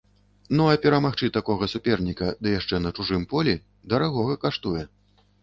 [0.59, 3.55] Ну а перамагчы такога суперніка, ды яшчэ на чужым полі,
[3.95, 4.83] дарагога каштуе.